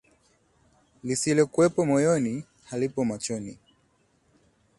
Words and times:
Lisilokuwapo 1.03 1.81
moyoni, 1.91 2.33
halipo 2.69 3.01
machoni 3.09 3.53